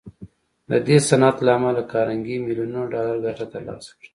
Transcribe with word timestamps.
د 0.69 0.71
دې 0.87 0.97
صنعت 1.09 1.37
له 1.45 1.51
امله 1.57 1.81
کارنګي 1.91 2.35
ميليونونه 2.45 2.79
ډالر 2.93 3.17
ګټه 3.25 3.45
تر 3.51 3.61
لاسه 3.67 3.91
کړه. 3.97 4.07